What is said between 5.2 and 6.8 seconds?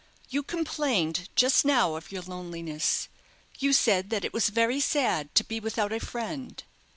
to be without a friend.